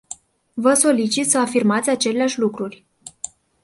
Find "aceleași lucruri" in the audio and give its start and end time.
1.89-2.85